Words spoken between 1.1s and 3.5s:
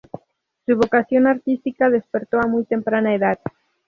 artística despertó a muy temprana edad.